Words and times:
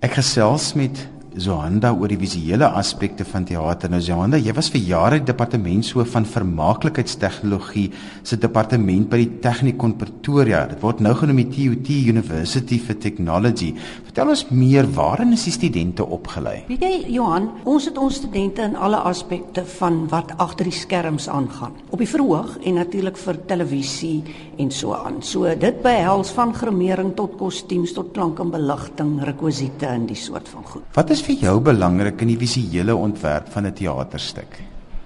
Ek 0.00 0.14
gesels 0.16 0.70
met 0.72 0.96
Zohanda 1.38 1.92
oor 1.94 2.10
die 2.10 2.18
visuele 2.18 2.66
aspekte 2.74 3.24
van 3.24 3.44
teater. 3.46 3.90
Nou 3.92 4.00
Zohanda, 4.02 4.38
jy 4.40 4.54
was 4.56 4.70
vir 4.72 4.82
jare 4.82 5.20
departementshoof 5.22 6.10
van 6.16 6.26
vermaaklikheidstegnologie 6.26 7.86
se 8.26 8.38
departement 8.40 9.06
by 9.10 9.20
die 9.22 9.38
Technikon 9.44 9.94
Pretoria. 10.00 10.64
Dit 10.70 10.82
word 10.82 11.02
nou 11.04 11.14
genoem 11.14 11.42
die 11.44 11.48
TUT 11.54 11.90
University 12.10 12.80
for 12.82 12.98
Technology. 12.98 13.70
Vertel 14.08 14.32
ons 14.34 14.44
meer, 14.50 14.88
waarin 14.96 15.34
is 15.36 15.46
die 15.46 15.54
studente 15.54 16.06
opgelei? 16.06 16.64
Weet 16.70 16.82
jy 16.82 17.14
Johan, 17.14 17.50
ons 17.70 17.86
het 17.86 17.98
ons 18.00 18.18
studente 18.18 18.66
in 18.66 18.74
alle 18.74 18.98
aspekte 19.06 19.64
van 19.78 20.02
wat 20.10 20.34
agter 20.42 20.66
die 20.66 20.74
skerms 20.74 21.28
aangaan. 21.30 21.76
Op 21.94 22.02
die 22.02 22.10
verhoog 22.10 22.56
en 22.66 22.80
natuurlik 22.80 23.18
vir 23.20 23.38
televisie 23.50 24.16
en 24.58 24.74
so 24.74 24.96
aan. 24.98 25.20
So 25.22 25.48
dit 25.54 25.80
behels 25.84 26.34
van 26.34 26.54
grimering 26.56 27.14
tot 27.18 27.38
kostuums 27.40 27.94
tot 27.96 28.10
klank 28.16 28.42
en 28.42 28.50
beligting, 28.52 29.16
rekwisiete 29.24 29.88
en 29.90 30.08
die 30.10 30.18
soort 30.18 30.50
van 30.50 30.66
goed. 30.66 30.86
Wat 30.96 31.10
is 31.14 31.19
is 31.20 31.26
vir 31.26 31.44
jou 31.44 31.58
belangrik 31.60 32.22
in 32.24 32.32
die 32.32 32.40
visuele 32.40 32.96
ontwerp 32.96 33.50
van 33.52 33.66
'n 33.66 33.74
teaterstuk? 33.74 34.56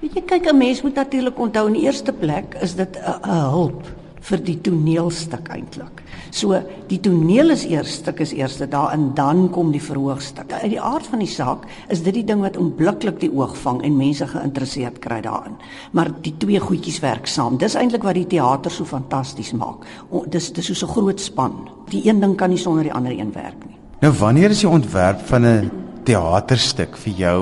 Weet 0.00 0.14
jy, 0.14 0.23
kyk 0.23 0.46
'n 0.46 0.59
mens 0.59 0.82
moet 0.82 0.95
natuurlik 0.95 1.38
onthou 1.38 1.66
in 1.66 1.73
die 1.73 1.87
eerste 1.87 2.12
plek 2.12 2.56
is 2.60 2.74
dit 2.74 2.96
'n 2.96 3.28
hulp 3.50 3.82
vir 4.20 4.38
die 4.38 4.60
toneelstuk 4.60 5.48
eintlik. 5.48 6.02
So 6.30 6.62
die 6.88 7.00
toneel 7.00 7.50
is 7.50 7.64
eers 7.64 7.95
stuk 7.95 8.20
is 8.20 8.32
eerste 8.32 8.66
daar 8.66 8.92
en 8.92 9.12
dan 9.14 9.50
kom 9.50 9.73
die 9.73 9.82
verhoogstuk. 9.82 10.52
Uit 10.52 10.70
die 10.70 10.80
aard 10.80 11.06
van 11.06 11.18
die 11.18 11.28
saak 11.28 11.66
is 11.88 12.02
dit 12.02 12.15
die 12.15 12.24
ding 12.24 12.40
wat 12.40 12.56
onmiddellik 12.56 13.20
die 13.20 13.32
oog 13.32 13.56
vang 13.56 13.82
en 13.82 13.96
mense 13.96 14.26
geïnteresseerd 14.26 14.98
kry 14.98 15.20
daarin. 15.20 15.56
Maar 15.92 16.10
die 16.23 16.34
twee 16.38 16.60
goedjies 16.60 17.01
werk 17.01 17.26
saam. 17.26 17.59
Dis 17.59 17.74
eintlik 17.74 18.02
wat 18.02 18.15
die 18.15 18.26
teater 18.26 18.70
so 18.70 18.84
fantasties 18.84 19.52
maak. 19.52 19.84
O, 20.10 20.24
dis 20.26 20.52
dis 20.52 20.66
so 20.66 20.87
'n 20.87 20.92
groot 20.92 21.20
span. 21.20 21.68
Die 21.90 22.09
een 22.09 22.20
ding 22.20 22.37
kan 22.37 22.51
nie 22.51 22.59
sonder 22.59 22.82
die 22.84 22.92
ander 22.92 23.12
een 23.12 23.32
werk 23.32 23.66
nie. 23.66 23.76
Nou 24.01 24.12
wanneer 24.12 24.51
is 24.51 24.60
die 24.60 24.68
ontwerp 24.68 25.20
van 25.26 25.45
'n 25.45 25.84
teaterstuk 26.04 26.98
vir 27.04 27.14
jou 27.18 27.38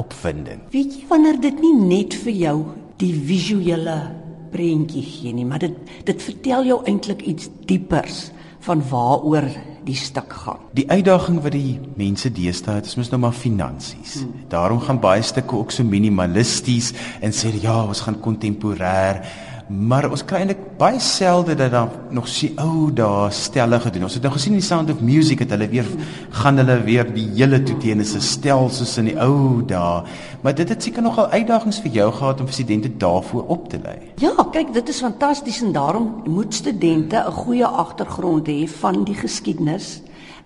opwindend? 0.00 0.68
Weet 0.74 0.96
jy 0.98 1.06
wanneer 1.10 1.40
dit 1.40 1.60
nie 1.62 1.74
net 1.76 2.16
vir 2.24 2.36
jou 2.36 2.56
die 3.02 3.12
visuele 3.12 3.98
prentjie 4.52 5.02
gee 5.04 5.32
nie, 5.34 5.46
maar 5.48 5.62
dit 5.64 5.76
dit 6.06 6.22
vertel 6.22 6.68
jou 6.68 6.78
eintlik 6.88 7.24
iets 7.28 7.48
diepers 7.68 8.30
van 8.62 8.82
waaroor 8.90 9.48
die 9.82 9.96
stuk 9.98 10.32
gaan. 10.44 10.60
Die 10.76 10.86
uitdaging 10.90 11.40
wat 11.42 11.54
die 11.56 11.78
mense 11.98 12.30
deesdae 12.30 12.78
het, 12.78 12.86
is 12.86 12.98
mos 12.98 13.10
nou 13.10 13.18
maar 13.24 13.34
finansies. 13.34 14.20
Hmm. 14.20 14.44
Daarom 14.52 14.80
gaan 14.84 15.00
baie 15.02 15.24
stukke 15.26 15.58
ook 15.58 15.74
so 15.74 15.86
minimalisties 15.86 16.92
en 17.20 17.34
sê 17.34 17.50
ja, 17.62 17.80
ons 17.82 18.04
gaan 18.06 18.20
kontemporêr 18.22 19.22
maar 19.72 20.04
ons 20.10 20.24
kry 20.28 20.42
eintlik 20.42 20.60
baie 20.76 21.00
selde 21.00 21.54
dat 21.56 21.72
daar 21.72 21.92
nog 22.12 22.26
so 22.28 22.48
ou 22.60 22.90
dae 22.92 23.30
stelle 23.32 23.78
gedoen. 23.80 24.04
Ons 24.08 24.18
het 24.18 24.26
nou 24.26 24.32
gesien 24.34 24.52
in 24.52 24.60
die 24.60 24.66
Sound 24.66 24.90
of 24.92 25.00
Music 25.00 25.40
het 25.44 25.54
hulle 25.54 25.68
weer 25.70 25.88
gaan 26.42 26.60
hulle 26.60 26.76
weer 26.84 27.08
die 27.08 27.28
hele 27.30 27.62
toteen 27.62 28.00
is 28.04 28.14
'n 28.14 28.20
stel 28.20 28.68
soos 28.68 28.98
in 28.98 29.08
die 29.10 29.18
ou 29.18 29.62
dae. 29.66 30.02
Maar 30.42 30.54
dit 30.54 30.68
het 30.68 30.82
seker 30.82 31.02
nogal 31.02 31.30
uitdagings 31.30 31.80
vir 31.80 31.92
jou 31.92 32.12
gehad 32.12 32.40
om 32.40 32.46
vir 32.46 32.54
studente 32.54 32.96
daarvoor 32.96 33.44
op 33.46 33.68
te 33.68 33.78
lei. 33.82 33.98
Ja, 34.16 34.32
kyk, 34.52 34.72
dit 34.72 34.88
is 34.88 35.00
fantasties 35.00 35.62
en 35.62 35.72
daarom 35.72 36.22
moet 36.26 36.54
studente 36.54 37.16
'n 37.16 37.32
goeie 37.32 37.66
agtergrond 37.66 38.46
hê 38.46 38.68
van 38.68 39.04
die 39.04 39.14
geskiedenis. 39.14 40.02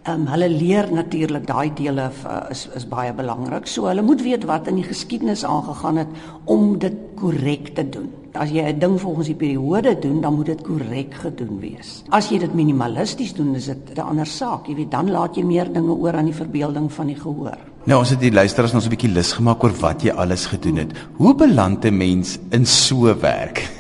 Ehm 0.07 0.21
um, 0.21 0.27
hulle 0.31 0.49
leer 0.49 0.87
natuurlik 0.93 1.47
daai 1.47 1.73
dele 1.75 2.11
uh, 2.11 2.37
is 2.51 2.69
is 2.79 2.87
baie 2.87 3.13
belangrik. 3.13 3.67
So 3.67 3.89
hulle 3.91 4.03
moet 4.03 4.23
weet 4.23 4.45
wat 4.47 4.69
in 4.71 4.79
die 4.79 4.87
geskiedenis 4.87 5.45
aangegaan 5.45 5.97
het 5.97 6.09
om 6.45 6.79
dit 6.79 6.95
korrek 7.19 7.75
te 7.75 7.89
doen 7.89 8.13
as 8.37 8.51
jy 8.51 8.63
'n 8.63 8.79
ding 8.79 9.01
volgens 9.01 9.27
die 9.27 9.35
periode 9.35 9.99
doen, 9.99 10.21
dan 10.21 10.35
moet 10.35 10.47
dit 10.47 10.63
korrek 10.63 11.15
gedoen 11.15 11.61
wees. 11.61 12.03
As 12.09 12.29
jy 12.29 12.39
dit 12.39 12.55
minimalisties 12.55 13.35
doen, 13.35 13.55
is 13.55 13.67
dit 13.67 13.97
'n 13.97 14.01
ander 14.01 14.27
saak. 14.27 14.67
Jy 14.67 14.75
weet, 14.75 14.91
dan 14.91 15.11
laat 15.11 15.37
jy 15.37 15.43
meer 15.43 15.73
dinge 15.73 15.93
oor 15.93 16.13
aan 16.13 16.25
die 16.25 16.35
verbeelding 16.35 16.93
van 16.93 17.07
die 17.07 17.17
gehoor. 17.17 17.59
Nou, 17.85 17.99
ons 18.01 18.11
het 18.11 18.21
die 18.21 18.33
luisteraars 18.33 18.73
nou 18.73 18.83
so 18.83 18.89
'n 18.89 18.97
bietjie 18.97 19.13
lus 19.13 19.33
gemaak 19.33 19.63
oor 19.63 19.73
wat 19.81 20.03
jy 20.03 20.11
alles 20.11 20.47
gedoen 20.47 20.77
het. 20.77 20.93
Hoe 21.17 21.35
beland 21.35 21.85
'n 21.85 21.97
mens 21.97 22.39
in 22.51 22.67
so 22.67 23.19
werk? 23.21 23.71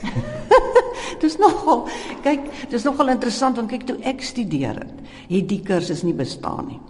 dis 1.24 1.38
nogal 1.42 1.86
kyk, 2.24 2.50
dis 2.72 2.84
nogal 2.86 3.14
interessant 3.14 3.56
want 3.60 3.70
kyk 3.72 3.86
toe 3.88 3.98
ek 4.06 4.24
studeer 4.24 4.82
het, 4.82 5.08
het 5.30 5.48
die 5.50 5.62
kursus 5.66 6.04
nie 6.06 6.16
bestaan 6.16 6.70
nie. 6.72 6.80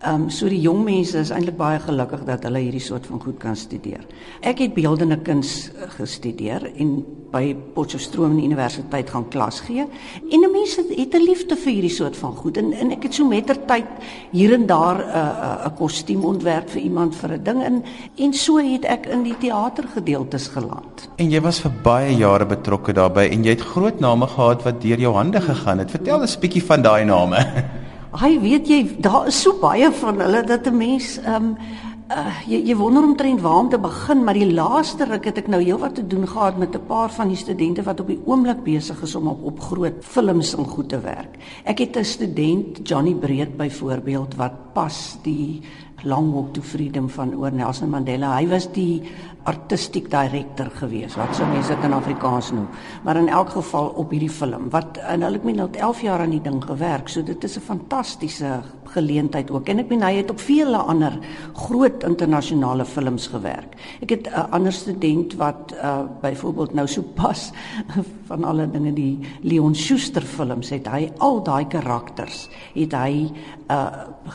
Ehm 0.00 0.22
um, 0.22 0.30
so 0.32 0.48
die 0.48 0.62
jong 0.64 0.78
mense 0.86 1.18
is 1.20 1.28
eintlik 1.28 1.58
baie 1.58 1.76
gelukkig 1.84 2.22
dat 2.24 2.46
hulle 2.46 2.62
hierdie 2.64 2.80
soort 2.80 3.04
van 3.04 3.20
goed 3.20 3.36
kan 3.36 3.56
studeer. 3.56 4.00
Ek 4.40 4.62
het 4.62 4.72
beeldende 4.72 5.18
kuns 5.20 5.66
eh, 5.68 5.90
gestudeer 5.92 6.62
en 6.70 6.94
by 7.30 7.50
Potchefstroom 7.74 8.38
Universiteit 8.40 9.10
gaan 9.12 9.26
klas 9.28 9.58
gee. 9.66 9.84
En 9.84 10.40
'n 10.40 10.52
mens 10.52 10.76
het 10.76 10.88
'n 11.14 11.20
liefde 11.20 11.56
vir 11.56 11.72
hierdie 11.72 11.92
soort 11.92 12.16
van 12.16 12.32
goed 12.32 12.56
en 12.56 12.72
en 12.72 12.92
ek 12.92 13.02
het 13.02 13.14
so 13.14 13.26
mettertyd 13.28 13.90
hier 14.32 14.54
en 14.54 14.66
daar 14.66 14.96
'n 14.96 15.08
uh, 15.08 15.66
eh, 15.66 15.66
'n 15.66 15.76
kostuum 15.76 16.24
ontwerp 16.24 16.70
vir 16.70 16.80
iemand 16.80 17.14
vir 17.14 17.32
'n 17.32 17.42
ding 17.44 17.62
en 17.62 17.82
en 18.16 18.32
so 18.32 18.56
het 18.56 18.84
ek 18.84 19.06
in 19.06 19.22
die 19.22 19.36
teatergedeeltes 19.38 20.48
geland. 20.48 21.10
En 21.16 21.30
jy 21.30 21.40
was 21.40 21.60
vir 21.60 21.72
baie 21.82 22.16
jare 22.16 22.46
betrokke 22.46 22.92
daarbey 22.92 23.28
en 23.28 23.44
jy 23.44 23.50
het 23.50 23.60
groot 23.60 24.00
name 24.00 24.26
gehad 24.26 24.62
wat 24.62 24.80
deur 24.80 24.98
jou 24.98 25.14
hande 25.14 25.40
gegaan 25.40 25.78
het. 25.78 25.90
Vertel 25.90 26.22
'n 26.22 26.40
bietjie 26.40 26.64
van 26.64 26.82
daai 26.82 27.04
name. 27.04 27.36
Hy 28.10 28.40
weet 28.42 28.66
jy 28.66 28.80
daar 28.98 29.28
is 29.30 29.38
so 29.38 29.54
baie 29.62 29.86
van 30.00 30.18
hulle 30.18 30.42
dat 30.42 30.66
'n 30.66 30.76
mens 30.76 31.18
ehm 31.22 31.44
um, 31.44 31.56
uh, 32.10 32.40
jy 32.48 32.58
jy 32.66 32.74
wonder 32.76 33.04
omtrent 33.06 33.40
waar 33.40 33.60
om 33.60 33.68
te 33.70 33.78
begin 33.78 34.24
maar 34.24 34.34
die 34.34 34.52
laaste 34.52 35.06
ruk 35.06 35.24
het 35.24 35.38
ek 35.38 35.48
nou 35.48 35.62
heelwat 35.62 35.94
te 35.94 36.06
doen 36.06 36.26
gehad 36.26 36.58
met 36.58 36.74
'n 36.74 36.86
paar 36.86 37.10
van 37.10 37.28
die 37.28 37.36
studente 37.36 37.82
wat 37.82 38.00
op 38.00 38.06
die 38.06 38.20
oomblik 38.26 38.64
besig 38.64 39.02
is 39.02 39.14
om 39.14 39.28
op 39.28 39.44
op 39.44 39.60
groot 39.60 39.94
films 40.00 40.56
en 40.56 40.64
goed 40.64 40.88
te 40.88 41.00
werk. 41.00 41.38
Ek 41.64 41.78
het 41.78 41.96
'n 41.96 42.04
student 42.04 42.88
Johnny 42.88 43.14
Breed 43.14 43.56
byvoorbeeld 43.56 44.34
wat 44.34 44.72
pas 44.72 45.18
die 45.22 45.62
Long 46.02 46.32
Walk 46.32 46.54
to 46.54 46.62
Freedom 46.62 47.08
van 47.08 47.34
oor 47.34 47.52
Nelson 47.52 47.90
Mandela. 47.90 48.36
Hy 48.36 48.48
was 48.48 48.72
die 48.72 49.02
artistiek 49.48 50.10
direkteur 50.12 50.68
gewees. 50.76 51.16
Wat 51.16 51.32
sou 51.36 51.46
mense 51.48 51.72
dit 51.72 51.84
in 51.86 51.94
Afrikaans 51.96 52.50
noem? 52.52 52.68
Maar 53.04 53.16
in 53.16 53.28
elk 53.28 53.54
geval 53.56 53.88
op 53.96 54.12
hierdie 54.12 54.30
film 54.30 54.68
wat 54.70 55.00
en 55.00 55.24
hulle 55.24 55.40
het 55.40 55.46
met 55.48 55.56
nou 55.56 55.68
11 55.72 56.02
jaar 56.04 56.20
aan 56.20 56.34
die 56.34 56.42
ding 56.44 56.60
gewerk. 56.64 57.08
So 57.08 57.22
dit 57.22 57.44
is 57.44 57.56
'n 57.56 57.60
fantastiese 57.60 58.60
geleentheid 58.84 59.50
ook. 59.50 59.68
En 59.68 59.78
ek 59.78 59.88
meen 59.88 60.02
hy 60.02 60.14
het 60.16 60.30
op 60.30 60.40
vele 60.40 60.76
ander 60.76 61.18
groot 61.54 62.02
internasionale 62.04 62.84
films 62.84 63.26
gewerk. 63.26 63.76
Ek 64.02 64.10
het 64.10 64.28
'n 64.28 64.50
ander 64.50 64.72
student 64.72 65.34
wat 65.34 65.72
uh 65.82 65.98
byvoorbeeld 66.20 66.74
nou 66.74 66.86
so 66.86 67.02
pas 67.02 67.50
van 68.30 68.44
alle 68.44 68.70
dinge 68.70 68.92
die 68.92 69.18
Leon 69.42 69.74
Schuster 69.74 70.22
films 70.22 70.70
het 70.70 70.86
hy 70.86 71.12
al 71.18 71.42
daai 71.42 71.66
karakters 71.66 72.48
het 72.74 72.92
hy 72.92 73.30
uh 73.70 73.86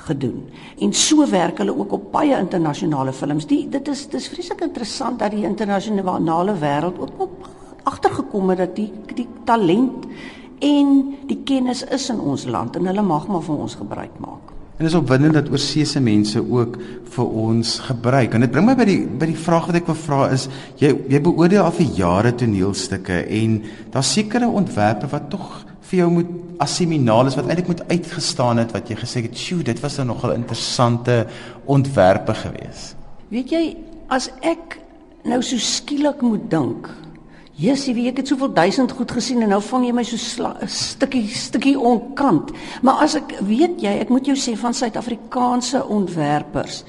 gedoen. 0.08 0.50
En 0.80 0.94
so 0.94 1.30
werk 1.30 1.58
hulle 1.58 1.78
ook 1.78 1.92
op 1.92 2.12
baie 2.12 2.38
internasionale 2.38 3.14
films. 3.14 3.46
Die 3.46 3.70
dit 3.70 3.88
is 3.88 4.08
dis 4.10 4.28
vreeslik 4.28 4.62
interessant 4.62 4.95
dat 4.98 5.32
die 5.32 5.44
internasionale 5.44 6.58
wêreld 6.60 7.00
ook 7.00 7.22
op 7.22 7.48
agtergekom 7.84 8.50
het 8.50 8.58
dat 8.58 8.76
die 8.76 8.92
die 9.16 9.28
talent 9.46 10.06
en 10.60 10.92
die 11.28 11.42
kennis 11.44 11.84
is 11.84 12.10
in 12.10 12.20
ons 12.20 12.46
land 12.46 12.76
en 12.76 12.86
hulle 12.90 13.02
mag 13.02 13.28
maar 13.28 13.44
van 13.46 13.58
ons 13.66 13.76
gebruik 13.76 14.20
maak. 14.20 14.54
En 14.76 14.84
dit 14.84 14.92
is 14.92 14.98
opwindend 14.98 15.38
dat 15.38 15.50
oorseese 15.52 16.02
mense 16.04 16.42
ook 16.52 16.74
vir 17.16 17.28
ons 17.48 17.78
gebruik. 17.80 18.34
En 18.34 18.44
dit 18.44 18.52
bring 18.52 18.66
my 18.68 18.74
by 18.76 18.88
die 18.90 18.98
by 19.08 19.30
die 19.30 19.38
vraag 19.40 19.70
wat 19.70 19.78
ek 19.80 19.88
wil 19.88 20.00
vra 20.02 20.26
is 20.36 20.50
jy 20.82 20.92
jy 21.12 21.22
beoordeel 21.24 21.64
al 21.64 21.76
vir 21.78 21.94
jare 21.96 22.34
toneelstukke 22.36 23.22
en 23.40 23.62
daar's 23.94 24.12
sekere 24.18 24.50
ontwerpe 24.52 25.08
wat 25.14 25.30
tog 25.32 25.62
vir 25.86 26.00
jou 26.02 26.10
moet 26.18 26.34
as 26.60 26.76
seminaal 26.80 27.30
is 27.30 27.38
wat 27.38 27.48
eintlik 27.48 27.70
moet 27.72 27.86
uitgestaan 27.88 28.64
het 28.64 28.74
wat 28.76 28.90
jy 28.90 28.98
gesê 29.00 29.22
het, 29.24 29.38
"Sjoe, 29.38 29.64
dit 29.64 29.80
was 29.80 29.98
nou 29.98 30.08
nogal 30.08 30.34
interessante 30.34 31.26
ontwerpe 31.66 32.34
geweest." 32.34 32.96
Weet 33.30 33.50
jy, 33.50 33.78
as 34.10 34.30
ek 34.42 34.80
nou 35.26 35.42
so 35.42 35.58
skielik 35.58 36.22
moet 36.22 36.50
dink 36.50 36.90
Jessie, 37.56 37.94
wie 37.96 38.10
ek 38.10 38.18
het 38.20 38.28
soveel 38.28 38.50
duisend 38.52 38.92
goed 38.92 39.14
gesien 39.16 39.40
en 39.46 39.54
nou 39.54 39.62
vang 39.64 39.86
jy 39.88 39.94
my 39.96 40.04
so 40.04 40.18
'n 40.44 40.68
stukkie 40.68 41.28
stukkie 41.32 41.80
onkant. 41.80 42.52
Maar 42.82 43.04
as 43.04 43.16
ek 43.16 43.40
weet 43.40 43.80
jy, 43.80 43.94
ek 44.02 44.10
moet 44.10 44.26
jou 44.26 44.36
sê 44.36 44.58
van 44.58 44.74
Suid-Afrikaanse 44.74 45.88
ontwerpers. 45.88 46.84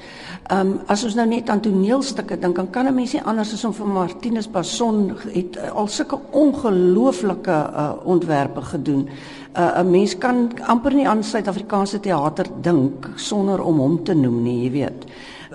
Ehm 0.49 0.59
um, 0.59 0.79
as 0.87 1.03
ons 1.03 1.15
nou 1.15 1.25
net 1.25 1.49
aan 1.49 1.61
toneelstukke 1.61 2.37
dink, 2.39 2.55
dan 2.55 2.69
kan 2.69 2.85
'n 2.87 2.95
mens 2.95 3.13
nie 3.13 3.23
anders 3.23 3.53
as 3.53 3.63
om 3.63 3.73
vir 3.73 3.87
Martinus 3.87 4.51
Bason 4.51 5.15
het 5.33 5.55
uh, 5.55 5.71
al 5.71 5.87
sulke 5.87 6.19
ongelooflike 6.31 7.51
uh, 7.51 7.91
ontwerpe 8.03 8.61
gedoen. 8.61 9.07
Uh, 9.55 9.79
'n 9.79 9.89
Mens 9.91 10.17
kan 10.17 10.51
amper 10.67 10.93
nie 10.93 11.07
aan 11.07 11.23
Suid-Afrikaanse 11.23 11.99
teater 11.99 12.45
dink 12.61 13.09
sonder 13.15 13.63
om 13.63 13.79
hom 13.79 14.03
te 14.03 14.13
noem 14.13 14.43
nie, 14.43 14.63
jy 14.63 14.71
weet 14.71 15.05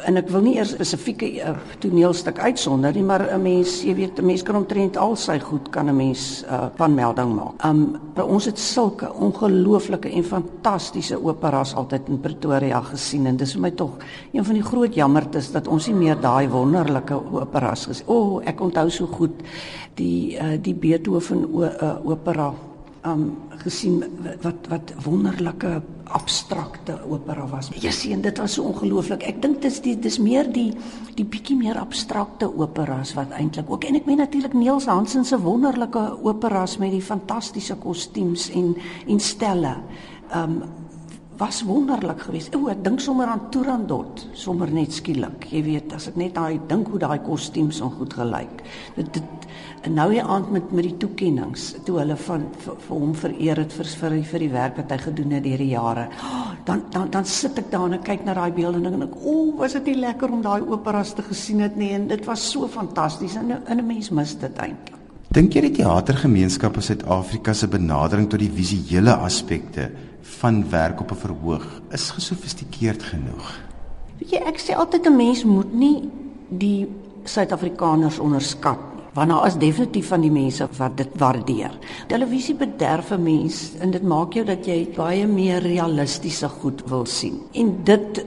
en 0.07 0.17
ek 0.17 0.31
wil 0.33 0.45
nie 0.45 0.55
eers 0.57 0.73
spesifieke 0.73 1.29
uh, 1.43 1.55
toneelstuk 1.83 2.39
uitsonder 2.39 2.95
nie, 2.97 3.05
maar 3.05 3.27
'n 3.29 3.43
mens, 3.43 3.83
jy 3.85 3.95
weet, 3.95 4.19
'n 4.19 4.27
mens 4.27 4.43
kan 4.43 4.57
omtrent 4.57 4.97
al 4.97 5.17
sy 5.17 5.39
goed 5.39 5.71
kan 5.71 5.89
'n 5.89 5.97
mens 5.97 6.45
uh, 6.49 6.67
van 6.77 6.95
melding 6.95 7.35
maak. 7.35 7.65
Um 7.65 8.01
by 8.15 8.23
ons 8.23 8.45
het 8.45 8.59
sulke 8.59 9.13
ongelooflike 9.13 10.09
en 10.09 10.25
fantastiese 10.25 11.17
operas 11.17 11.75
altyd 11.75 12.09
in 12.09 12.21
Pretoria 12.21 12.81
gesien 12.81 13.27
en 13.27 13.37
dis 13.37 13.53
vir 13.53 13.61
my 13.61 13.71
tog 13.71 13.91
een 14.33 14.45
van 14.45 14.55
die 14.55 14.63
groot 14.63 14.95
jammertes 14.95 15.53
dat 15.53 15.69
ons 15.69 15.87
nie 15.87 15.97
meer 15.97 16.21
daai 16.21 16.49
wonderlike 16.49 17.15
operas 17.15 17.87
gesien. 17.87 18.07
O, 18.07 18.15
oh, 18.15 18.43
ek 18.45 18.61
onthou 18.61 18.91
so 18.91 19.07
goed 19.07 19.43
die 19.95 20.37
uh, 20.37 20.59
die 20.61 20.75
Beethoven 20.75 21.49
uh, 21.49 21.97
opera 22.05 22.53
um 23.07 23.23
gesien 23.65 24.03
wat 24.43 24.69
wat 24.71 24.93
wonderlike 25.05 25.81
abstrakte 26.13 26.99
opera 27.09 27.47
was. 27.51 27.71
Ja, 27.81 27.91
sien, 27.91 28.21
dit 28.23 28.39
was 28.39 28.55
so 28.55 28.69
ongelooflik. 28.69 29.25
Ek 29.27 29.41
dink 29.43 29.63
dis 29.63 29.81
die 29.83 29.97
dis 29.99 30.19
meer 30.23 30.47
die 30.53 30.71
die 31.17 31.27
bietjie 31.29 31.57
meer 31.59 31.81
abstrakte 31.81 32.47
operas 32.49 33.15
wat 33.19 33.35
eintlik 33.37 33.71
ook 33.71 33.85
en 33.85 33.99
ek 33.99 34.07
meen 34.09 34.23
natuurlik 34.23 34.55
Niels 34.57 34.87
Hansen 34.91 35.27
se 35.29 35.39
wonderlike 35.41 36.05
operas 36.23 36.79
met 36.79 36.95
die 36.95 37.03
fantastiese 37.03 37.77
kostuums 37.81 38.51
en 38.55 38.77
en 39.07 39.21
stelle. 39.21 39.77
Um 40.35 40.63
was 41.39 41.63
wonderlik 41.67 42.21
geweest. 42.27 42.55
O, 42.57 42.69
ek 42.73 42.83
dink 42.85 43.01
sommer 43.01 43.31
aan 43.33 43.49
Turandot, 43.55 44.27
sommer 44.39 44.71
net 44.73 44.95
skielik. 44.95 45.49
Jy 45.53 45.63
weet, 45.67 45.95
as 45.97 46.09
ek 46.11 46.19
net 46.21 46.37
daai 46.37 46.61
dink 46.69 46.91
hoe 46.93 47.01
daai 47.03 47.19
kostuums 47.25 47.81
so 47.81 47.91
goed 47.91 48.15
gelyk. 48.19 48.63
Dit 48.97 49.13
dit 49.17 49.49
en 49.83 49.97
nou 49.99 50.07
die 50.13 50.23
aand 50.23 50.53
met 50.55 50.71
met 50.73 50.87
die 50.87 50.97
toekennings 51.03 51.73
toe 51.87 51.99
hulle 51.99 52.17
van 52.29 52.47
vir, 52.63 52.79
vir 52.87 53.01
hom 53.03 53.15
vereer 53.19 53.63
het 53.65 53.75
vir 53.75 53.91
vir 54.03 54.17
vir 54.31 54.45
die 54.47 54.53
werk 54.53 54.79
wat 54.79 54.95
hy 54.95 55.01
gedoen 55.03 55.37
het 55.37 55.45
deur 55.49 55.65
die 55.65 55.73
jare. 55.73 56.07
Dan 56.69 56.87
dan 56.95 57.11
dan 57.11 57.27
sit 57.27 57.59
ek 57.59 57.71
daar 57.73 57.89
en 57.91 57.99
ek 57.99 58.07
kyk 58.07 58.25
na 58.25 58.39
daai 58.39 58.53
beelde 58.55 58.87
en 58.87 59.09
ek, 59.09 59.17
"O, 59.25 59.53
was 59.59 59.73
dit 59.73 59.93
nie 59.93 60.01
lekker 60.07 60.31
om 60.31 60.43
daai 60.43 60.63
operas 60.63 61.15
te 61.15 61.23
gesien 61.23 61.61
het 61.61 61.77
nie 61.77 61.93
en 61.93 62.09
dit 62.09 62.25
was 62.25 62.51
so 62.51 62.69
fantasties." 62.69 63.37
En 63.37 63.51
'n 63.67 63.87
mens 63.87 64.11
mis 64.11 64.39
dit 64.39 64.59
eintlik. 64.59 65.02
Dink 65.33 65.55
jy 65.57 65.63
die 65.65 65.77
teatergemeenskap 65.79 66.75
in 66.77 66.85
Suid-Afrika 66.85 67.55
se 67.57 67.65
benadering 67.71 68.27
tot 68.29 68.43
die 68.43 68.51
visuele 68.53 69.15
aspekte 69.25 69.87
van 70.43 70.59
werk 70.69 71.01
op 71.01 71.13
'n 71.13 71.21
verhoog 71.23 71.65
is 71.91 72.11
gesofistikeerd 72.11 73.03
genoeg? 73.03 73.47
Weet 74.19 74.31
jy, 74.31 74.41
ek 74.45 74.61
sê 74.61 74.77
altyd 74.77 75.07
'n 75.07 75.17
mens 75.17 75.45
moet 75.45 75.73
nie 75.73 76.11
die 76.49 76.87
Suid-Afrikaners 77.25 78.19
onderskat 78.19 78.79
want 79.15 79.29
daar 79.31 79.47
is 79.47 79.57
definitief 79.57 80.09
van 80.09 80.21
die 80.21 80.31
mense 80.31 80.69
wat 80.77 80.97
dit 80.97 81.09
waardeer. 81.19 81.79
Televisie 82.09 82.55
bederf 82.55 83.11
'n 83.11 83.23
mens 83.23 83.73
en 83.81 83.91
dit 83.91 84.03
maak 84.03 84.33
jou 84.35 84.45
dat 84.45 84.67
jy 84.67 84.89
baie 84.97 85.27
meer 85.27 85.63
realistiese 85.63 86.49
goed 86.49 86.83
wil 86.89 87.07
sien. 87.07 87.41
En 87.53 87.85
dit 87.85 88.25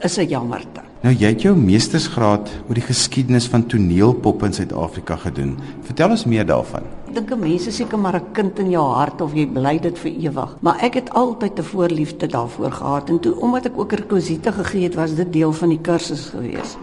is 0.00 0.18
'n 0.18 0.28
jammerte. 0.28 0.87
Nou 0.98 1.12
jy 1.14 1.28
het 1.30 1.44
jou 1.44 1.52
meestersgraad 1.54 2.48
oor 2.66 2.74
die 2.74 2.82
geskiedenis 2.82 3.44
van 3.46 3.62
toneelpop 3.70 4.40
in 4.42 4.54
Suid-Afrika 4.56 5.14
gedoen. 5.22 5.52
Vertel 5.86 6.10
ons 6.16 6.24
meer 6.26 6.46
daarvan. 6.46 6.88
Dink 7.14 7.30
mense 7.38 7.70
seker 7.70 7.98
maar 7.98 8.18
'n 8.18 8.32
kind 8.32 8.58
in 8.58 8.70
jou 8.70 8.82
hart 8.82 9.20
of 9.20 9.32
jy 9.32 9.46
bly 9.46 9.78
dit 9.78 9.98
vir 9.98 10.10
ewig. 10.10 10.56
Maar 10.60 10.82
ek 10.82 10.94
het 10.94 11.10
altyd 11.10 11.58
'n 11.58 11.62
voorliefde 11.62 12.26
daarvoor 12.26 12.72
gehad 12.72 13.08
en 13.10 13.20
toe 13.20 13.40
omdat 13.40 13.66
ek 13.66 13.78
ook 13.78 13.92
rekwisiete 13.92 14.52
gegee 14.52 14.82
het, 14.82 14.94
was 14.94 15.14
dit 15.14 15.32
deel 15.32 15.52
van 15.52 15.68
die 15.68 15.80
kursus 15.80 16.26
geweest. 16.34 16.78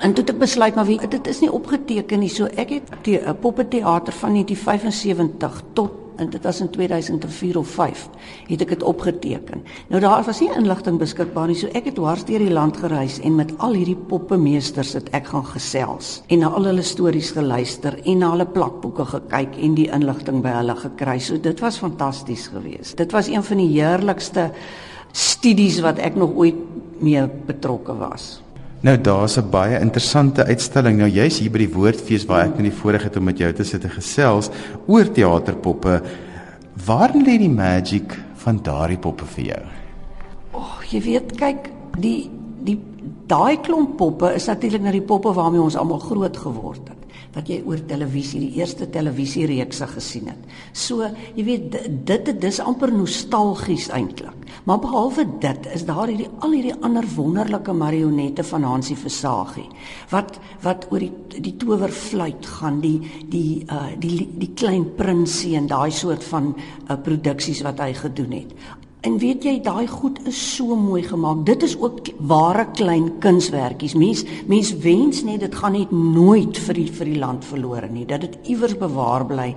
En 0.00 0.12
toe 0.14 0.24
het 0.24 0.30
ek 0.34 0.38
besluit 0.38 0.74
maar 0.74 0.86
wie 0.86 1.08
dit 1.08 1.26
is 1.26 1.40
nie 1.40 1.52
opgeteken 1.52 2.18
nie. 2.18 2.28
So 2.28 2.44
ek 2.44 2.70
het 2.70 2.82
die 3.02 3.20
poppeteater 3.40 4.12
van 4.12 4.32
1975 4.32 5.62
tot 5.72 5.90
en 6.18 6.30
dit 6.30 6.42
was 6.42 6.60
in 6.60 6.70
2004 6.70 7.58
of 7.58 7.68
5 7.68 8.08
het 8.48 8.64
ek 8.64 8.74
dit 8.74 8.82
opgeteken. 8.82 9.62
Nou 9.88 10.00
daar 10.02 10.24
was 10.26 10.40
nie 10.42 10.50
inligting 10.56 10.98
beskikbaar 10.98 11.50
nie, 11.50 11.58
so 11.58 11.70
ek 11.78 11.90
het 11.90 11.98
dwars 11.98 12.24
deur 12.28 12.42
die 12.42 12.52
land 12.52 12.76
gereis 12.76 13.20
en 13.20 13.38
met 13.38 13.52
al 13.58 13.76
hierdie 13.78 13.98
poppemeesters 14.10 14.94
het 14.98 15.10
ek 15.16 15.30
gaan 15.32 15.46
gesels 15.46 16.18
en 16.28 16.42
na 16.42 16.50
al 16.54 16.68
hulle 16.70 16.84
stories 16.86 17.30
geluister 17.36 17.98
en 18.04 18.22
na 18.22 18.32
hulle 18.34 18.48
plakboeke 18.50 19.06
gekyk 19.14 19.56
en 19.62 19.78
die 19.78 19.88
inligting 19.94 20.42
by 20.44 20.56
hulle 20.58 20.76
gekry. 20.78 21.18
So 21.22 21.38
dit 21.40 21.60
was 21.64 21.78
fantasties 21.78 22.48
geweest. 22.52 22.96
Dit 22.98 23.12
was 23.12 23.30
een 23.30 23.44
van 23.44 23.62
die 23.62 23.70
heerlikste 23.76 24.50
studies 25.12 25.80
wat 25.84 25.98
ek 26.02 26.18
nog 26.18 26.34
ooit 26.36 26.58
mee 27.02 27.22
betrokke 27.46 27.94
was. 27.98 28.38
Nou 28.80 28.94
daar's 29.00 29.36
'n 29.36 29.50
baie 29.50 29.80
interessante 29.80 30.44
uitstalling. 30.44 30.98
Nou 30.98 31.10
jy's 31.10 31.38
hier 31.38 31.50
by 31.50 31.58
die 31.58 31.72
Woordfees 31.74 32.24
waar 32.26 32.46
ek 32.46 32.58
in 32.58 32.70
die 32.70 32.78
voorreg 32.80 33.02
het 33.02 33.16
om 33.16 33.24
met 33.24 33.38
jou 33.38 33.52
te 33.52 33.64
sit 33.64 33.84
en 33.84 33.90
gesels 33.90 34.50
oor 34.86 35.10
teaterpoppe. 35.10 36.02
Waar 36.86 37.10
lê 37.14 37.38
die 37.38 37.50
magic 37.50 38.18
van 38.34 38.60
daardie 38.62 38.98
poppe 38.98 39.24
vir 39.24 39.44
jou? 39.44 39.62
O, 40.52 40.58
oh, 40.58 40.78
jy 40.90 41.00
weet, 41.00 41.36
kyk, 41.36 41.70
die 41.98 42.30
die 42.64 42.78
daai 43.26 43.60
klomp 43.60 43.96
poppe 43.96 44.34
is 44.34 44.46
natuurlik 44.46 44.82
nou 44.82 44.92
die 44.92 45.02
poppe 45.02 45.32
waarmee 45.32 45.60
ons 45.60 45.76
almal 45.76 45.98
groot 45.98 46.36
geword 46.36 46.88
het 46.88 46.96
wat 47.34 47.48
jy 47.48 47.62
oor 47.66 47.80
televisie 47.86 48.40
die 48.40 48.58
eerste 48.58 48.88
televisiereekse 48.90 49.86
gesien 49.86 50.26
het. 50.32 50.38
So, 50.72 51.06
jy 51.34 51.44
weet 51.44 51.72
dit 52.06 52.24
dit 52.24 52.44
is 52.44 52.60
amper 52.60 52.92
nostalgies 52.92 53.88
eintlik. 53.94 54.37
Maar 54.68 54.78
behalwe 54.78 55.24
dit 55.40 55.66
is 55.72 55.84
daar 55.88 56.10
hierdie 56.10 56.28
al 56.44 56.52
hierdie 56.52 56.74
ander 56.84 57.06
wonderlike 57.14 57.72
marionette 57.72 58.44
van 58.44 58.66
Hansie 58.68 58.96
Versagie 59.00 59.64
wat 60.10 60.36
wat 60.60 60.84
oor 60.92 61.00
die 61.00 61.40
die 61.40 61.54
towerfluit 61.56 62.46
gaan, 62.58 62.82
die 62.84 62.98
die 63.32 63.64
uh 63.64 63.94
die 63.96 64.26
die 64.42 64.50
klein 64.52 64.84
prinsie 64.98 65.54
en 65.56 65.70
daai 65.70 65.90
soort 65.90 66.26
van 66.28 66.52
uh, 66.52 66.98
produksies 67.00 67.62
wat 67.64 67.80
hy 67.80 67.94
gedoen 67.96 68.36
het. 68.42 68.52
En 69.06 69.14
weet 69.22 69.44
jy, 69.46 69.52
daai 69.62 69.86
goed 69.86 70.16
is 70.26 70.38
so 70.56 70.74
mooi 70.74 71.04
gemaak. 71.06 71.44
Dit 71.46 71.62
is 71.62 71.76
ook 71.78 72.08
ware 72.26 72.64
klein 72.74 73.12
kunswerkies. 73.22 73.94
Mens 73.94 74.24
mens 74.50 74.72
wens 74.82 75.20
net 75.22 75.44
dit 75.44 75.54
gaan 75.54 75.76
net 75.76 75.92
nooit 75.94 76.58
vir 76.64 76.74
die 76.80 76.86
vir 76.96 77.10
die 77.12 77.20
land 77.20 77.46
verlore 77.46 77.86
nie. 77.92 78.02
Dat 78.10 78.24
dit 78.26 78.50
iewers 78.50 78.74
bewaar 78.80 79.22
bly 79.28 79.52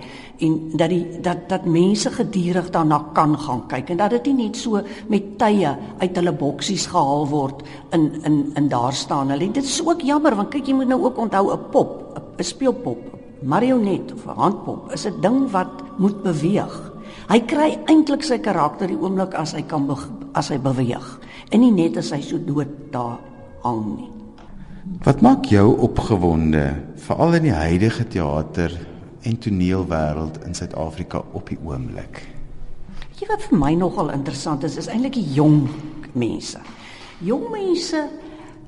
en 0.46 0.60
dat 0.78 0.94
die 0.94 1.02
dat 1.26 1.48
dat 1.50 1.66
mense 1.66 2.14
gedurig 2.14 2.70
daarna 2.70 3.00
kan 3.18 3.34
gaan 3.34 3.66
kyk 3.72 3.90
en 3.90 4.04
dat 4.04 4.14
dit 4.20 4.30
nie 4.30 4.46
net 4.46 4.62
so 4.62 4.84
met 5.10 5.34
tye 5.42 5.74
uit 5.98 6.22
hulle 6.22 6.36
boksies 6.38 6.86
gehaal 6.94 7.26
word 7.34 7.66
in 7.98 8.12
in 8.22 8.40
in 8.62 8.70
daar 8.70 8.94
staan 8.94 9.34
hulle. 9.34 9.50
Dit 9.50 9.66
is 9.66 9.82
ook 9.82 10.06
jammer 10.06 10.38
want 10.38 10.54
kyk 10.54 10.70
jy 10.70 10.78
moet 10.78 10.94
nou 10.94 11.02
ook 11.02 11.18
onthou 11.18 11.50
'n 11.50 11.70
pop, 11.72 12.14
'n 12.38 12.44
speelpop, 12.44 13.18
marionet 13.42 14.14
of 14.14 14.26
'n 14.28 14.38
handpop 14.38 14.94
is 14.94 15.08
'n 15.08 15.22
ding 15.22 15.50
wat 15.50 15.82
moet 15.98 16.22
beweeg. 16.22 16.91
Hy 17.32 17.40
kry 17.48 17.70
eintlik 17.90 18.24
sy 18.28 18.40
karakter 18.44 18.92
die 18.92 19.00
oomblik 19.00 19.36
as 19.40 19.54
hy 19.56 19.64
kan 19.68 19.88
as 20.38 20.52
hy 20.52 20.58
beweeg 20.62 21.08
en 21.52 21.62
nie 21.64 21.72
net 21.76 21.98
as 22.00 22.12
hy 22.16 22.22
so 22.24 22.40
dood 22.40 22.72
daar 22.92 23.20
hang 23.64 23.86
nie. 23.98 24.10
Wat 25.06 25.22
maak 25.22 25.46
jou 25.52 25.68
opgewonde 25.86 26.64
veral 27.06 27.38
in 27.38 27.50
die 27.50 27.56
huidige 27.56 28.08
teater 28.10 28.74
en 29.22 29.38
toneelwêreld 29.38 30.42
in 30.48 30.56
Suid-Afrika 30.58 31.22
op 31.38 31.52
die 31.52 31.60
oomblik? 31.62 32.24
Jy 33.22 33.30
wat 33.30 33.44
vir 33.46 33.60
my 33.62 33.76
nogal 33.78 34.10
interessant 34.16 34.66
is, 34.66 34.80
is 34.82 34.90
eintlik 34.90 35.20
die 35.20 35.28
jong 35.36 35.68
mense. 36.18 36.58
Jong 37.22 37.46
mense 37.54 38.08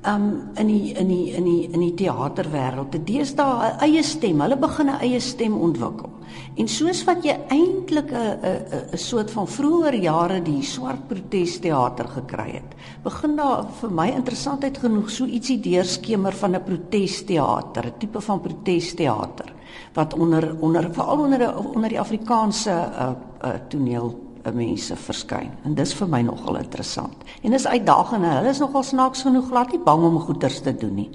um 0.06 0.50
in 0.60 0.66
die 0.66 0.92
in 0.92 1.08
die 1.08 1.32
in 1.32 1.44
die 1.44 1.68
in 1.72 1.80
die 1.80 1.94
teaterwêreld 1.94 2.90
te 2.92 3.00
deesdae 3.04 3.72
'n 3.72 3.80
eie 3.80 4.02
stem. 4.02 4.40
Hulle 4.40 4.56
begin 4.56 4.90
'n 4.90 5.00
eie 5.00 5.20
stem 5.20 5.54
ontwikkel. 5.54 6.10
En 6.56 6.68
soos 6.68 7.04
wat 7.04 7.24
jy 7.24 7.36
eintlik 7.48 8.12
'n 8.12 8.38
'n 8.42 8.92
'n 8.92 8.98
soort 8.98 9.30
van 9.30 9.46
vroeër 9.46 9.94
jare 9.94 10.42
die 10.42 10.62
swart 10.62 11.08
protesteater 11.08 12.08
gekry 12.08 12.50
het, 12.52 12.74
begin 13.02 13.36
daar 13.36 13.64
vir 13.80 13.90
my 13.90 14.08
interessantheid 14.08 14.78
genoeg 14.78 15.10
so 15.10 15.24
ietsie 15.24 15.60
deurskemer 15.60 16.32
van 16.32 16.54
'n 16.54 16.64
protesteater, 16.64 17.86
'n 17.86 17.98
tipe 17.98 18.20
van 18.20 18.40
protesteater 18.40 19.52
wat 19.94 20.14
onder 20.14 20.56
onder 20.60 20.92
veral 20.92 21.18
onder 21.18 21.56
onder 21.74 21.88
die 21.88 22.00
Afrikaanse 22.00 22.70
uh, 22.70 23.10
uh, 23.44 23.50
toneel 23.68 24.23
mense 24.52 24.96
verskyn. 24.96 25.50
En 25.64 25.74
dis 25.74 25.94
vir 25.94 26.08
my 26.08 26.20
nogal 26.22 26.56
interessant. 26.56 27.14
En 27.42 27.50
dis 27.50 27.66
uitdagend. 27.66 28.24
Hulle 28.24 28.50
is 28.50 28.60
nogal 28.60 28.82
snaaks 28.82 29.22
genoeg 29.22 29.48
glad 29.48 29.72
nie 29.72 29.80
bang 29.84 30.04
om 30.04 30.18
goeters 30.20 30.60
te 30.60 30.74
doen 30.76 30.94
nie. 30.94 31.10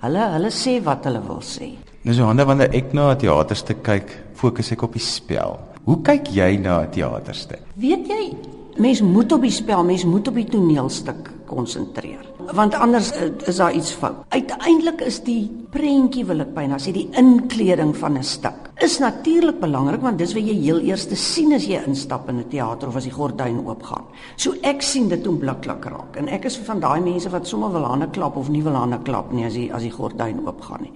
Hulle 0.00 0.30
hulle 0.36 0.50
sê 0.50 0.78
wat 0.84 1.04
hulle 1.04 1.20
wil 1.26 1.42
sê. 1.44 1.74
Nou 2.02 2.14
so 2.16 2.24
hande 2.24 2.46
wanneer 2.48 2.72
ek 2.72 2.94
na 2.94 3.10
'n 3.12 3.18
teaterstuk 3.18 3.82
kyk, 3.82 4.08
fokus 4.34 4.72
ek 4.72 4.82
op 4.82 4.92
die 4.92 5.04
spel. 5.04 5.58
Hoe 5.84 6.00
kyk 6.02 6.32
jy 6.32 6.56
na 6.56 6.80
'n 6.82 6.90
teaterstuk? 6.90 7.60
Weet 7.76 8.08
jy, 8.08 8.36
mens 8.78 9.02
moet 9.02 9.32
op 9.32 9.42
die 9.42 9.50
spel, 9.50 9.84
mens 9.84 10.04
moet 10.04 10.28
op 10.28 10.34
die 10.34 10.48
toneelstuk 10.48 11.30
konsentreer 11.46 12.30
want 12.52 12.74
anders 12.74 13.12
uh, 13.12 13.30
is 13.46 13.56
daar 13.56 13.72
iets 13.72 13.92
fout. 13.92 14.24
Uiteindelik 14.28 15.00
is 15.00 15.20
die 15.22 15.50
prentjie 15.70 16.24
wil 16.26 16.42
ek 16.44 16.54
byna 16.54 16.80
sê 16.82 16.94
die 16.94 17.08
inkleding 17.18 17.94
van 17.96 18.18
'n 18.18 18.24
stuk 18.26 18.69
is 18.82 18.98
natuurlik 18.98 19.60
belangrik 19.60 20.00
want 20.00 20.18
dis 20.18 20.32
wat 20.34 20.46
jy 20.46 20.54
heel 20.56 20.80
eers 20.88 21.06
sien 21.20 21.52
as 21.52 21.66
jy 21.68 21.80
instap 21.86 22.28
in 22.28 22.38
'n 22.38 22.48
teater 22.48 22.88
of 22.88 22.96
as 22.96 23.04
die 23.04 23.12
gordyn 23.12 23.60
oopgaan. 23.66 24.04
So 24.36 24.54
ek 24.62 24.82
sien 24.82 25.08
dit 25.08 25.26
om 25.26 25.38
bliklik 25.38 25.84
raak 25.84 26.16
en 26.16 26.28
ek 26.28 26.44
is 26.44 26.56
van 26.56 26.80
daai 26.80 27.00
mense 27.00 27.30
wat 27.30 27.46
sommer 27.46 27.72
wil 27.72 27.84
hande 27.84 28.08
klap 28.10 28.36
of 28.36 28.48
nie 28.48 28.62
wil 28.62 28.74
hande 28.74 28.98
klap 29.02 29.32
nie 29.32 29.44
as 29.44 29.54
die 29.54 29.72
as 29.72 29.82
die 29.82 29.92
gordyn 29.92 30.46
oopgaan 30.46 30.82
nie. 30.82 30.92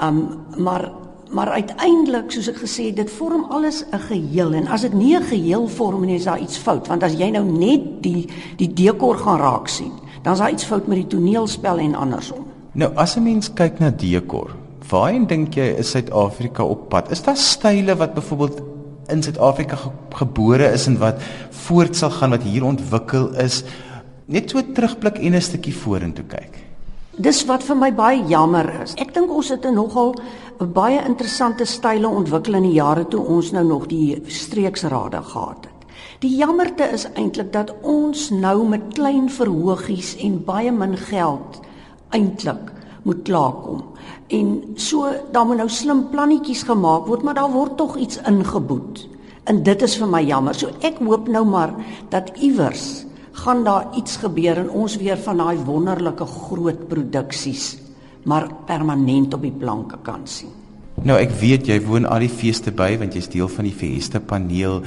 Um 0.00 0.44
maar 0.56 0.92
maar 1.30 1.48
uiteindelik 1.48 2.30
soos 2.30 2.48
ek 2.48 2.56
gesê 2.56 2.94
dit 2.94 3.10
vorm 3.10 3.44
alles 3.50 3.84
'n 3.92 3.98
geheel 3.98 4.54
en 4.54 4.66
as 4.66 4.82
dit 4.82 4.92
nie 4.92 5.16
'n 5.16 5.22
geheel 5.22 5.68
vorm 5.68 6.04
nie 6.04 6.16
is 6.16 6.24
daar 6.24 6.40
iets 6.40 6.58
fout 6.58 6.88
want 6.88 7.02
as 7.02 7.14
jy 7.14 7.30
nou 7.30 7.44
net 7.44 8.02
die 8.02 8.28
die 8.56 8.72
dekor 8.72 9.16
gaan 9.16 9.38
raak 9.38 9.68
sien 9.68 9.92
dan 10.22 10.32
is 10.32 10.38
daar 10.38 10.50
iets 10.50 10.64
fout 10.64 10.86
met 10.86 10.96
die 10.96 11.06
toneelspel 11.06 11.78
en 11.78 11.94
andersom. 11.94 12.46
Nou 12.72 12.94
as 12.94 13.16
'n 13.16 13.22
mens 13.22 13.52
kyk 13.52 13.78
na 13.78 13.90
dekor, 13.90 14.61
waarheen 14.90 15.26
dink 15.26 15.54
jy 15.54 15.68
is 15.78 15.92
Suid-Afrika 15.94 16.64
op 16.64 16.88
pad? 16.88 17.10
Is 17.10 17.22
daar 17.22 17.36
style 17.36 17.96
wat 17.96 18.14
byvoorbeeld 18.14 18.60
in 19.12 19.22
Suid-Afrika 19.22 19.76
ge 19.76 19.90
gebore 20.14 20.72
is 20.72 20.86
en 20.86 20.98
wat 20.98 21.22
voort 21.50 21.96
sal 21.96 22.10
gaan 22.10 22.30
wat 22.30 22.42
hier 22.42 22.64
ontwikkel 22.64 23.32
is? 23.42 23.62
Net 24.26 24.50
so 24.50 24.62
terugblik 24.62 25.18
en 25.18 25.34
'n 25.34 25.40
stukkie 25.40 25.74
vorentoe 25.74 26.24
kyk. 26.24 26.58
Dis 27.16 27.44
wat 27.44 27.62
vir 27.62 27.76
my 27.76 27.92
baie 27.92 28.22
jammer 28.24 28.82
is. 28.82 28.94
Ek 28.96 29.14
dink 29.14 29.30
ons 29.30 29.48
het 29.48 29.64
nogal 29.68 30.14
baie 30.58 31.00
interessante 31.06 31.64
style 31.64 32.08
ontwikkel 32.08 32.54
in 32.54 32.62
die 32.62 32.78
jare 32.78 33.04
toe 33.04 33.20
ons 33.20 33.50
nou 33.52 33.64
nog 33.64 33.86
die 33.86 34.22
streeksrade 34.26 35.22
gehad 35.22 35.66
het. 35.68 35.82
Die 36.20 36.36
jammerte 36.36 36.84
is 36.92 37.04
eintlik 37.14 37.52
dat 37.52 37.74
ons 37.82 38.30
nou 38.30 38.68
met 38.68 38.94
klein 38.94 39.28
verhogies 39.30 40.16
en 40.16 40.44
baie 40.44 40.72
min 40.72 40.96
geld 40.96 41.60
eintlik 42.10 42.71
moet 43.02 43.22
klaarkom. 43.26 43.82
En 44.32 44.62
so 44.80 45.10
dan 45.32 45.46
moet 45.46 45.60
nou 45.60 45.68
slim 45.70 46.06
plannetjies 46.10 46.64
gemaak 46.68 47.06
word, 47.10 47.22
maar 47.22 47.36
daar 47.38 47.52
word 47.52 47.76
tog 47.76 47.96
iets 47.96 48.20
ingeboet. 48.28 49.06
En 49.50 49.62
dit 49.66 49.82
is 49.82 49.96
vir 49.98 50.08
my 50.08 50.22
jammer. 50.24 50.54
So 50.54 50.70
ek 50.86 51.02
hoop 51.02 51.28
nou 51.28 51.44
maar 51.46 51.74
dat 52.14 52.30
iewers 52.38 53.04
gaan 53.42 53.64
daar 53.64 53.88
iets 53.96 54.20
gebeur 54.22 54.60
en 54.60 54.70
ons 54.70 54.96
weer 55.00 55.18
van 55.18 55.40
daai 55.40 55.56
wonderlike 55.66 56.26
groot 56.26 56.88
produksies 56.88 57.78
maar 58.28 58.46
permanent 58.68 59.34
op 59.34 59.42
die 59.42 59.54
planke 59.58 59.96
kan 60.06 60.26
sien. 60.30 60.52
Nou 61.02 61.16
ek 61.18 61.32
weet 61.40 61.66
jy 61.66 61.80
woon 61.82 62.04
al 62.06 62.22
die 62.22 62.30
feeste 62.30 62.70
by 62.70 62.92
want 63.00 63.16
jy's 63.16 63.30
deel 63.32 63.48
van 63.50 63.66
die 63.66 63.74
feeste 63.74 64.20
paneel 64.20 64.82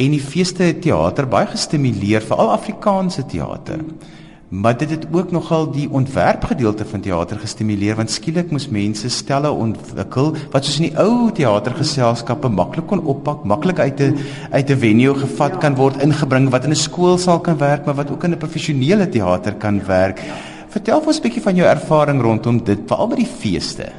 en 0.00 0.14
die 0.14 0.22
feeste 0.22 0.70
teater 0.80 1.28
baie 1.28 1.50
gestimuleer 1.50 2.24
veral 2.24 2.54
Afrikaanse 2.54 3.26
teater. 3.28 3.82
Hmm 3.82 4.20
maar 4.52 4.76
dit 4.76 4.90
het 4.90 5.06
ook 5.10 5.30
nogal 5.30 5.70
die 5.72 5.86
ontwerpgedeelte 5.90 6.84
van 6.84 7.00
teater 7.00 7.38
gestimuleer 7.40 7.96
want 7.96 8.10
skielik 8.12 8.50
moes 8.52 8.66
mense 8.68 9.08
stelle 9.08 9.48
ontwikkel 9.48 10.34
wat 10.52 10.66
soos 10.66 10.76
in 10.76 10.90
die 10.90 10.98
ou 11.00 11.30
teatergeselskappe 11.32 12.50
maklik 12.52 12.84
kon 12.90 13.00
oppak, 13.08 13.46
maklik 13.48 13.80
uit 13.80 14.00
'n 14.00 14.18
uit 14.50 14.70
'n 14.70 14.78
venue 14.78 15.14
gevat 15.14 15.56
kan 15.58 15.74
word 15.74 16.02
ingebring 16.02 16.50
wat 16.50 16.64
in 16.64 16.70
'n 16.70 16.84
skoolsaal 16.84 17.40
kan 17.40 17.56
werk, 17.58 17.86
maar 17.86 17.94
wat 17.94 18.10
ook 18.10 18.24
in 18.24 18.32
'n 18.32 18.38
professionele 18.38 19.08
teater 19.08 19.54
kan 19.54 19.80
werk. 19.86 20.20
Vertel 20.68 21.00
ons 21.00 21.18
'n 21.18 21.22
bietjie 21.22 21.42
van 21.42 21.54
jou 21.54 21.68
ervaring 21.68 22.22
rondom 22.22 22.64
dit, 22.64 22.78
veral 22.86 23.08
by 23.08 23.16
die 23.16 23.32
feeste. 23.40 23.92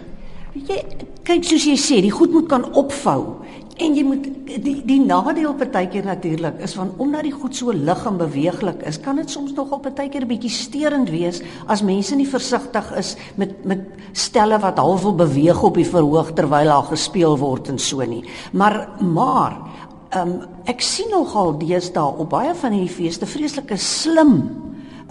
Weet 0.53 0.67
jy, 0.67 0.83
kyk 1.23 1.43
soos 1.43 1.65
jy 1.65 1.77
sê, 1.77 2.01
die 2.01 2.11
goed 2.11 2.31
moet 2.31 2.47
kan 2.47 2.73
opvou. 2.73 3.41
En 3.81 3.95
jy 3.97 4.03
moet 4.05 4.25
die 4.61 4.75
die 4.85 4.99
nadeel 5.01 5.55
partykeer 5.57 6.05
natuurlik 6.05 6.59
is 6.61 6.75
van 6.77 6.91
omdat 7.01 7.25
die 7.25 7.33
goed 7.33 7.55
so 7.57 7.73
lig 7.73 8.03
en 8.05 8.19
beweeglik 8.19 8.83
is, 8.85 8.99
kan 9.01 9.17
dit 9.17 9.29
soms 9.29 9.55
nogal 9.57 9.81
partykeer 9.81 10.21
'n 10.21 10.29
bietjie 10.29 10.51
steurend 10.53 11.09
wees 11.09 11.41
as 11.65 11.81
mense 11.81 12.15
nie 12.15 12.27
versigtig 12.27 12.91
is 12.97 13.15
met 13.35 13.65
met 13.65 13.81
stelle 14.11 14.59
wat 14.59 14.77
half 14.77 15.01
wil 15.01 15.15
beweeg 15.15 15.63
op 15.63 15.75
die 15.75 15.89
verhoog 15.89 16.33
terwyl 16.33 16.69
daar 16.69 16.83
gespeel 16.83 17.37
word 17.37 17.69
en 17.69 17.79
so 17.79 18.05
nie. 18.05 18.23
Maar 18.51 18.89
maar 18.99 19.57
ehm 20.09 20.29
um, 20.29 20.41
ek 20.65 20.81
sien 20.81 21.09
nogal 21.09 21.57
deesdae 21.57 22.17
op 22.17 22.29
baie 22.29 22.53
van 22.53 22.71
hierdie 22.71 22.95
feeste 22.95 23.25
vreeslike 23.25 23.77
slim 23.77 24.62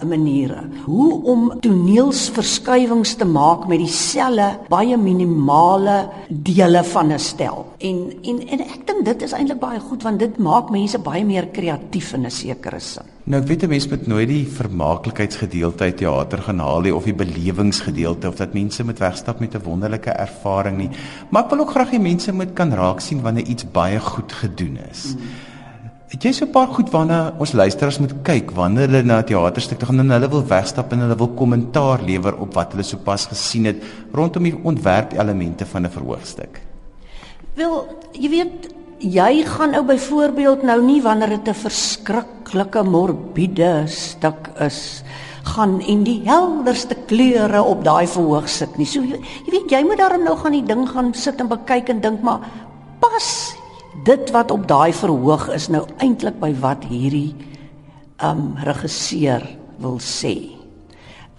maniere 0.09 0.62
hoe 0.85 1.23
om 1.32 1.49
toneelsverskywings 1.61 3.14
te 3.21 3.25
maak 3.28 3.66
met 3.71 3.78
dieselfde 3.82 4.49
baie 4.68 4.97
minimale 4.97 6.09
dele 6.28 6.85
van 6.85 7.12
'n 7.12 7.18
stel. 7.18 7.66
En 7.78 8.12
en 8.23 8.37
en 8.49 8.61
ek 8.61 8.87
dink 8.87 9.04
dit 9.04 9.23
is 9.23 9.32
eintlik 9.32 9.61
baie 9.61 9.80
goed 9.80 10.02
want 10.02 10.18
dit 10.18 10.38
maak 10.38 10.71
mense 10.71 10.99
baie 10.99 11.25
meer 11.25 11.47
kreatief 11.47 12.12
in 12.12 12.26
'n 12.26 12.30
sekere 12.30 12.80
sin. 12.80 13.02
Nou 13.25 13.40
ek 13.42 13.49
weet 13.49 13.62
'n 13.62 13.68
mens 13.68 13.88
moet 13.88 14.06
nooit 14.06 14.28
die 14.28 14.47
vermaaklikheidsgedeelte 14.47 15.85
uit 15.85 15.97
teater 15.97 16.38
gaan 16.38 16.59
haal 16.59 16.80
nie 16.80 16.94
of 16.94 17.04
die 17.04 17.14
belewingsgedeelte 17.14 18.28
of 18.28 18.37
dat 18.37 18.52
mense 18.54 18.85
moet 18.85 18.99
wegstap 18.99 19.40
met 19.40 19.54
'n 19.54 19.62
wonderlike 19.64 20.11
ervaring 20.11 20.76
nie. 20.76 20.90
Maar 21.30 21.44
ek 21.44 21.50
wil 21.50 21.61
ook 21.61 21.71
graag 21.71 21.90
hê 21.90 22.00
mense 22.00 22.32
moet 22.32 22.52
kan 22.52 22.73
raak 22.73 23.00
sien 23.00 23.23
wanneer 23.23 23.47
iets 23.47 23.71
baie 23.71 24.00
goed 24.00 24.32
gedoen 24.32 24.78
is. 24.90 25.14
Mm. 25.14 25.51
Het 26.12 26.26
jy 26.28 26.33
so 26.37 26.45
'n 26.45 26.52
paar 26.52 26.69
goed 26.69 26.90
waarna 26.92 27.33
ons 27.40 27.52
luisteraars 27.52 27.99
moet 27.99 28.12
kyk 28.23 28.50
wanneer 28.52 28.88
hulle 28.88 29.02
na 29.02 29.19
'n 29.19 29.25
teaterstuk 29.25 29.78
toe 29.78 29.88
gaan 29.88 30.00
en 30.00 30.11
hulle 30.11 30.28
wil 30.28 30.45
wegstap 30.45 30.92
en 30.92 31.00
hulle 31.00 31.16
wil 31.16 31.28
kommentaar 31.28 32.02
lewer 32.02 32.37
op 32.37 32.54
wat 32.54 32.73
hulle 32.73 32.83
sopas 32.83 33.26
gesien 33.26 33.64
het 33.64 33.83
rondom 34.12 34.42
die 34.42 34.59
ontwerpelemente 34.62 35.64
van 35.66 35.87
'n 35.87 35.90
verhoogstuk? 35.90 36.61
Wel, 37.54 37.87
jy 38.12 38.28
weet, 38.28 38.75
jy 38.99 39.45
gaan 39.45 39.71
nou 39.71 39.85
byvoorbeeld 39.85 40.62
nou 40.62 40.83
nie 40.83 41.02
wanneer 41.02 41.28
dit 41.28 41.49
'n 41.49 41.54
verskriklike 41.54 42.83
morbiede 42.83 43.83
stuk 43.87 44.50
is 44.59 45.02
gaan 45.42 45.81
en 45.81 46.02
die 46.04 46.23
helderste 46.25 46.95
kleure 47.07 47.62
op 47.62 47.85
daai 47.85 48.07
verhoogstuk 48.07 48.76
nie. 48.76 48.87
So 48.87 49.00
jy 49.00 49.50
weet 49.50 49.71
jy 49.71 49.83
moet 49.83 49.99
daarom 49.99 50.25
nou 50.25 50.37
gaan 50.37 50.52
die 50.52 50.66
ding 50.66 50.88
gaan 50.88 51.14
sit 51.14 51.40
en 51.40 51.49
bekyk 51.49 51.88
en 51.88 52.00
dink 52.00 52.23
maar 52.23 52.40
pas 53.00 53.51
dit 54.04 54.30
wat 54.30 54.50
op 54.50 54.66
daai 54.68 54.92
verhoog 54.92 55.49
is 55.54 55.68
nou 55.68 55.84
eintlik 55.96 56.40
by 56.40 56.52
wat 56.61 56.84
hierdie 56.88 57.34
um 58.22 58.54
regisseur 58.64 59.44
wil 59.82 59.99
sê. 60.00 60.37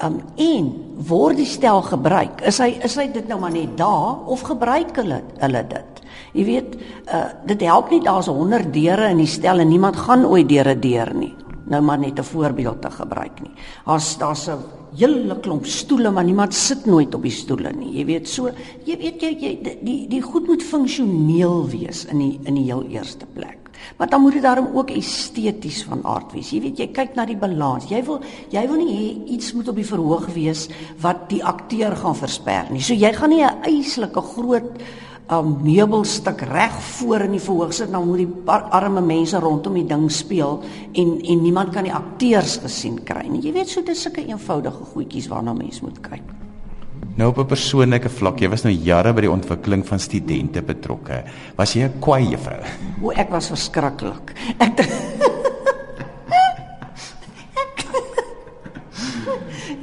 Um 0.03 0.19
en 0.41 0.69
word 1.07 1.39
die 1.39 1.47
stel 1.49 1.81
gebruik? 1.85 2.41
Is 2.45 2.59
hy 2.61 2.73
is 2.83 2.97
hy 2.99 3.07
dit 3.13 3.27
nou 3.29 3.39
maar 3.41 3.53
net 3.53 3.77
daar 3.79 4.25
of 4.29 4.45
gebruik 4.47 4.95
hulle 5.01 5.21
hulle 5.39 5.63
dit? 5.69 6.03
Jy 6.33 6.45
weet, 6.45 6.75
uh 7.13 7.29
dit 7.49 7.65
help 7.67 7.91
nie 7.93 8.01
daar's 8.05 8.29
100 8.31 8.73
deure 8.73 9.09
in 9.13 9.21
die 9.21 9.29
stel 9.29 9.61
en 9.63 9.69
niemand 9.69 9.97
gaan 9.97 10.25
ooit 10.25 10.49
deure 10.49 10.75
deur 10.79 11.13
nie. 11.15 11.33
Nou 11.69 11.81
maar 11.81 11.99
net 11.99 12.19
'n 12.19 12.23
voorbeeld 12.23 12.81
te 12.81 12.91
gebruik 12.91 13.41
nie. 13.41 13.53
As 13.85 14.17
daar's 14.17 14.47
'n 14.49 14.82
hele 14.97 15.39
klomp 15.41 15.65
stoele 15.65 16.11
maar 16.11 16.27
niemand 16.27 16.53
sit 16.53 16.85
nooit 16.85 17.15
op 17.15 17.23
die 17.25 17.33
stoele 17.33 17.71
nie. 17.75 17.91
Jy 17.99 18.05
weet 18.05 18.29
so, 18.29 18.51
jy 18.85 18.97
weet 18.97 19.21
jy, 19.21 19.33
jy 19.39 19.51
die 19.81 19.99
die 20.11 20.21
goed 20.21 20.47
moet 20.47 20.63
funksioneel 20.63 21.67
wees 21.71 22.05
in 22.11 22.19
die 22.19 22.39
in 22.43 22.55
die 22.59 22.67
heel 22.69 22.85
eerste 22.93 23.25
plek. 23.35 23.59
Maar 23.97 24.09
dan 24.09 24.21
moet 24.21 24.33
dit 24.33 24.41
daarom 24.41 24.67
ook 24.73 24.89
esteties 24.89 25.83
van 25.83 26.03
aard 26.07 26.31
wees. 26.31 26.51
Jy 26.53 26.61
weet 26.61 26.79
jy 26.79 26.87
kyk 26.95 27.15
na 27.15 27.25
die 27.27 27.37
balans. 27.37 27.89
Jy 27.91 28.03
wil 28.07 28.21
jy 28.53 28.65
wil 28.69 28.79
nie 28.79 28.93
hê 28.95 29.07
iets 29.35 29.53
moet 29.53 29.71
op 29.71 29.79
die 29.79 29.87
verhoog 29.87 30.27
wees 30.35 30.67
wat 31.03 31.27
die 31.29 31.43
akteur 31.43 31.95
gaan 31.99 32.17
versper 32.17 32.71
nie. 32.71 32.81
So 32.81 32.93
jy 32.93 33.13
gaan 33.13 33.29
nie 33.29 33.43
'n 33.43 33.63
eislike 33.63 34.21
groot 34.21 34.71
'n 35.29 35.63
meubelstuk 35.63 36.41
reg 36.41 36.81
voor 36.81 37.21
in 37.21 37.31
die 37.31 37.39
verhoog 37.39 37.73
sit 37.73 37.91
nou 37.91 38.05
moet 38.05 38.17
die 38.17 38.29
arme 38.69 39.01
mense 39.01 39.39
rondom 39.39 39.73
die 39.73 39.87
ding 39.87 40.11
speel 40.11 40.61
en 40.93 41.21
en 41.21 41.41
niemand 41.41 41.73
kan 41.73 41.83
die 41.83 41.93
akteurs 41.93 42.57
gesien 42.57 43.03
kry 43.03 43.27
nie. 43.27 43.41
Jy 43.41 43.53
weet 43.53 43.67
so 43.69 43.81
dis 43.81 44.01
sulke 44.01 44.25
eenvoudige 44.25 44.83
goedjies 44.93 45.27
waarna 45.27 45.53
mens 45.53 45.81
moet 45.81 45.99
kyk. 46.01 46.23
Nou 47.15 47.29
op 47.29 47.37
'n 47.37 47.45
persoonlike 47.45 48.09
vlak, 48.09 48.39
jy 48.39 48.49
was 48.49 48.63
nou 48.63 48.73
jare 48.73 49.13
by 49.13 49.21
die 49.21 49.31
ontwikkeling 49.31 49.85
van 49.85 49.99
studente 49.99 50.61
betrokke. 50.61 51.23
Was 51.55 51.73
jy 51.73 51.83
'n 51.83 51.99
kwaai 51.99 52.29
juffrou? 52.29 52.59
O, 53.01 53.11
ek 53.11 53.29
was 53.29 53.47
verskriklik. 53.47 54.33
Ek 54.57 54.77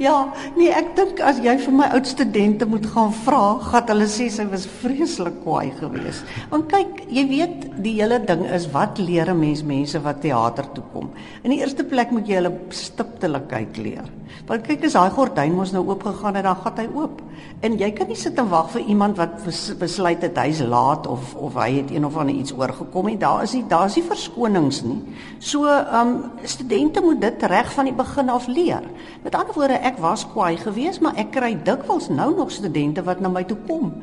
Ja, 0.01 0.31
nee, 0.57 0.71
ek 0.73 0.95
dink 0.97 1.19
as 1.21 1.37
jy 1.43 1.53
vir 1.61 1.73
my 1.77 1.85
oud 1.93 2.07
studente 2.09 2.65
moet 2.65 2.87
gaan 2.89 3.11
vra, 3.21 3.59
gaan 3.69 3.91
hulle 3.91 4.07
sê 4.09 4.31
sy 4.33 4.47
was 4.49 4.63
vreeslik 4.79 5.35
kwaai 5.43 5.69
geweest. 5.77 6.25
Want 6.49 6.71
kyk, 6.71 7.03
jy 7.13 7.23
weet, 7.29 7.67
die 7.85 7.93
hele 7.99 8.17
ding 8.25 8.41
is 8.49 8.65
wat 8.73 8.97
leer 8.97 9.29
'n 9.29 9.37
mens 9.37 9.61
mense 9.61 10.01
wat 10.01 10.23
teater 10.25 10.65
toe 10.73 10.83
kom? 10.93 11.11
In 11.43 11.53
die 11.53 11.59
eerste 11.61 11.83
plek 11.83 12.09
moet 12.09 12.25
jy 12.25 12.41
hulle 12.41 12.53
stiptelikheid 12.69 13.77
leer. 13.77 14.09
Want 14.47 14.65
kyk, 14.67 14.85
as 14.87 14.95
daai 14.97 15.11
gordyn 15.13 15.55
mos 15.55 15.71
nou 15.75 15.83
oop 15.87 16.03
gegaan 16.03 16.35
het, 16.39 16.45
dan 16.47 16.57
gaan 16.63 16.79
hy 16.81 16.87
oop. 16.97 17.21
En 17.65 17.77
jy 17.77 17.91
kan 17.95 18.09
nie 18.09 18.17
sit 18.17 18.39
en 18.41 18.49
wag 18.49 18.71
vir 18.73 18.87
iemand 18.93 19.19
wat 19.19 19.37
besluit 19.79 20.21
het 20.25 20.37
hy's 20.37 20.61
laat 20.65 21.07
of 21.07 21.35
of 21.35 21.55
hy 21.59 21.69
het 21.77 21.91
een 21.93 22.05
of 22.05 22.17
ander 22.17 22.35
iets 22.35 22.53
oorgekom 22.57 23.11
nie. 23.11 23.17
Daar 23.21 23.43
is 23.43 23.53
nie 23.57 23.63
daar 23.69 23.85
is 23.89 23.97
nie 23.99 24.05
verskonings 24.07 24.81
nie. 24.87 24.99
So, 25.39 25.65
ehm 25.69 26.15
um, 26.15 26.31
studente 26.43 27.01
moet 27.01 27.21
dit 27.21 27.43
reg 27.51 27.71
van 27.73 27.89
die 27.89 27.95
begin 27.95 28.29
af 28.29 28.47
leer. 28.47 28.83
Met 29.23 29.35
ander 29.35 29.55
woorde, 29.55 29.79
ek 29.81 30.01
was 30.01 30.25
kwaai 30.33 30.57
geweest, 30.57 31.01
maar 31.01 31.15
ek 31.15 31.31
kry 31.37 31.55
dikwels 31.63 32.09
nou 32.09 32.35
nog 32.35 32.51
studente 32.51 33.03
wat 33.03 33.19
na 33.19 33.29
my 33.29 33.43
toe 33.43 33.57
kom 33.67 33.93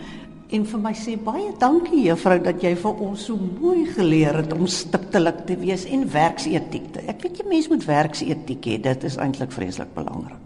en 0.49 0.65
vir 0.65 0.81
my 0.81 0.93
sê 0.97 1.17
baie 1.21 1.51
dankie 1.61 2.07
juffrou 2.07 2.39
dat 2.41 2.63
jy 2.65 2.73
vir 2.81 3.01
ons 3.05 3.27
so 3.29 3.37
mooi 3.37 3.85
geleer 3.93 4.41
het 4.41 4.53
om 4.57 4.67
stiptelik 4.71 5.45
te 5.49 5.59
wees 5.61 5.85
en 5.85 6.07
werksetiek. 6.09 6.89
Ek 7.07 7.21
weet 7.25 7.43
jy 7.43 7.49
mens 7.49 7.69
moet 7.69 7.85
werksetiek 7.89 8.71
hê, 8.71 8.79
dit 8.89 9.05
is 9.05 9.19
eintlik 9.21 9.53
vreeslik 9.53 9.93
belangrik. 9.97 10.45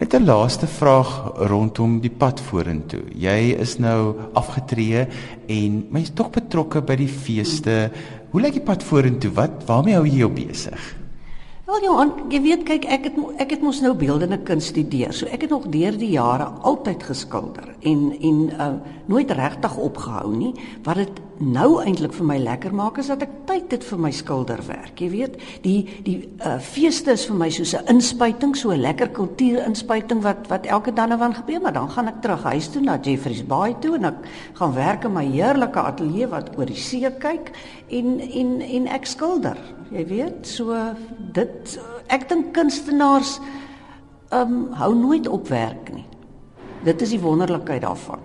Net 0.00 0.14
'n 0.14 0.26
laaste 0.26 0.66
vraag 0.66 1.32
rondom 1.48 2.00
die 2.00 2.10
pad 2.10 2.40
vorentoe. 2.40 3.04
Jy 3.14 3.56
is 3.58 3.78
nou 3.78 4.14
afgetree 4.34 5.06
en 5.48 5.86
mens 5.90 6.10
tog 6.10 6.30
betrokke 6.30 6.82
by 6.82 6.96
die 6.96 7.08
feeste. 7.08 7.90
Hoe 8.30 8.40
lyk 8.40 8.52
die 8.52 8.66
pad 8.66 8.82
vorentoe? 8.82 9.30
Wat 9.30 9.64
waarmee 9.66 9.94
hou 9.94 10.04
jy 10.04 10.18
jou 10.18 10.30
besig? 10.30 11.05
Wel 11.66 11.82
Johan, 11.82 12.12
jy 12.30 12.38
weet 12.44 12.60
kyk 12.62 12.84
ek 12.94 13.06
het 13.08 13.16
ek 13.42 13.52
het 13.56 13.62
mos 13.66 13.80
nou 13.82 13.90
beeldende 13.98 14.36
kuns 14.46 14.68
studeer. 14.70 15.10
So 15.10 15.26
ek 15.34 15.48
het 15.48 15.50
nog 15.50 15.64
deur 15.66 15.96
die 15.98 16.12
jare 16.12 16.44
altyd 16.62 17.02
geskilder 17.02 17.72
en 17.82 18.04
en 18.14 18.36
uh 18.54 18.74
nooit 19.06 19.30
regtig 19.30 19.74
opgehou 19.78 20.30
nie. 20.34 20.52
Wat 20.86 20.98
dit 20.98 21.18
nou 21.38 21.80
eintlik 21.82 22.14
vir 22.14 22.26
my 22.26 22.36
lekker 22.42 22.74
maak 22.74 23.00
is 23.02 23.10
dat 23.10 23.22
ek 23.22 23.34
tyd 23.46 23.74
het 23.74 23.86
vir 23.86 24.00
my 24.02 24.10
skilderwerk. 24.14 25.02
Jy 25.02 25.08
weet, 25.10 25.34
die 25.62 25.80
die 26.06 26.16
uh 26.38 26.56
feeste 26.62 27.16
is 27.18 27.26
vir 27.26 27.38
my 27.40 27.50
soos 27.50 27.74
'n 27.74 27.96
inspuiting, 27.96 28.54
so 28.56 28.70
'n 28.70 28.80
lekker 28.86 29.10
kultuurinspuiting 29.10 30.22
wat 30.22 30.46
wat 30.48 30.66
elke 30.66 30.92
dan 30.94 31.12
en 31.12 31.18
wan 31.18 31.34
gebeur, 31.34 31.60
maar 31.60 31.74
dan 31.74 31.90
gaan 31.90 32.08
ek 32.08 32.22
terug 32.22 32.42
huis 32.42 32.68
toe 32.68 32.82
na 32.82 32.98
Jeffreys 33.02 33.42
Bay 33.42 33.74
toe 33.80 33.96
en 33.96 34.04
ek 34.04 34.22
gaan 34.54 34.74
werk 34.74 35.04
in 35.04 35.12
my 35.12 35.24
heerlike 35.24 35.78
ateljee 35.78 36.28
wat 36.28 36.58
oor 36.58 36.66
die 36.66 36.78
see 36.78 37.10
kyk 37.18 37.50
en 37.90 38.20
en 38.20 38.60
en 38.60 38.86
ek 38.86 39.06
skilder. 39.06 39.58
Jy 39.94 40.02
weet, 40.10 40.46
so 40.48 40.74
dit 41.36 41.76
ek 42.10 42.28
dink 42.30 42.52
kunstenaars 42.56 43.36
ehm 44.34 44.54
um, 44.54 44.72
hou 44.74 44.90
nooit 44.98 45.28
op 45.30 45.46
werk 45.48 45.92
nie. 45.94 46.06
Dit 46.82 47.02
is 47.02 47.12
die 47.14 47.22
wonderlikheid 47.22 47.84
daarvan. 47.84 48.22